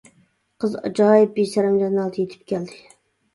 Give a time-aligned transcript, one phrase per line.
[0.63, 2.81] قىز ئاجايىپ بىسەرەمجان ھالدا يېتىپ كەلدى.